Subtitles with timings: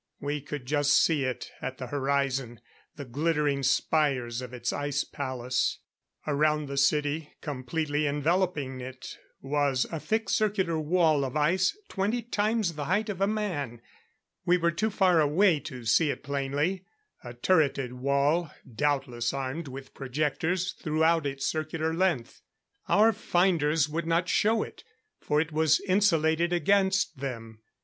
[0.19, 2.59] We could just see it at the horizon,
[2.95, 5.77] the glittering spires of its Ice Palace.
[6.25, 12.73] Around the city, completely enveloping it, was a thick circular wall of ice twenty times
[12.73, 13.79] the height of a man.
[14.43, 16.83] We were too far away to see it plainly
[17.23, 22.41] a turreted wall doubtless armed with projectors throughout its circular length.
[22.89, 24.83] Our finders would not show it,
[25.19, 27.61] for it was insulated against them.